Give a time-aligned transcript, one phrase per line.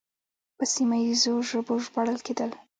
[0.57, 2.51] په سیمه ییزو ژبو ژباړل کېدل